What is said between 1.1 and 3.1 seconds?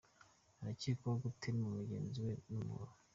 gutema mugenzi we n’umuhoro